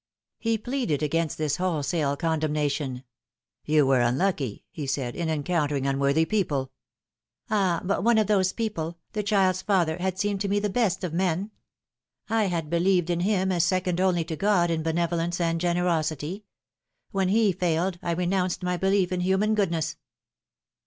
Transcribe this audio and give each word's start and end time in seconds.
He 0.39 0.57
pleaded 0.57 1.03
against 1.03 1.37
this 1.37 1.57
wholesale 1.57 2.17
condemnation." 2.17 3.03
You 3.65 3.85
were 3.85 4.01
unlucky," 4.01 4.65
he 4.71 4.87
said," 4.87 5.15
in 5.15 5.29
encountering 5.29 5.85
unworthy 5.85 6.25
people."" 6.25 6.71
Ah, 7.51 7.81
but 7.83 8.03
one 8.03 8.17
of 8.17 8.25
those 8.25 8.51
people, 8.51 8.97
the 9.13 9.21
child's 9.21 9.61
father, 9.61 9.97
had 9.97 10.17
seemed 10.17 10.41
to 10.41 10.47
me 10.47 10.57
the 10.57 10.71
best 10.71 11.03
of 11.03 11.13
men. 11.13 11.51
I 12.31 12.45
had 12.45 12.67
believed 12.67 13.11
in 13.11 13.19
him 13.19 13.51
as 13.51 13.63
second 13.63 14.01
only 14.01 14.23
to 14.23 14.35
God 14.35 14.71
in 14.71 14.81
benevolence 14.81 15.39
and 15.39 15.61
generosity. 15.61 16.45
When 17.11 17.29
he 17.29 17.51
failed 17.51 17.99
I 18.01 18.13
renounced 18.13 18.61
iny 18.61 18.79
belief 18.79 19.11
in 19.11 19.19
human 19.19 19.53
goodness." 19.53 19.97